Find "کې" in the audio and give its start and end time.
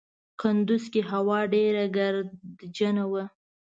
0.93-1.01